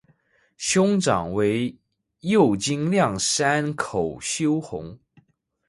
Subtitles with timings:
[0.57, 1.77] 兄长为
[2.21, 4.99] 右京亮山口修弘。